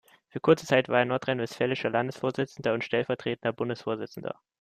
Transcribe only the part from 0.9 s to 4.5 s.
er nordrhein-westfälischer Landesvorsitzender und stellvertretender Bundesvorsitzender.